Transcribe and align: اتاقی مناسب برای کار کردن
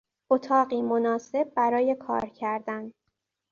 اتاقی 0.29 0.81
مناسب 0.81 1.53
برای 1.55 1.95
کار 1.95 2.29
کردن 2.29 2.91